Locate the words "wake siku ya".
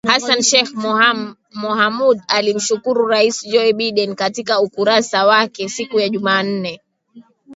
5.25-6.09